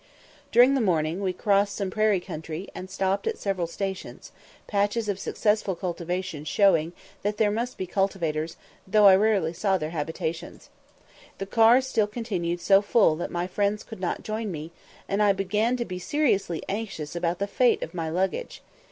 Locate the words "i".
9.05-9.15, 15.21-15.33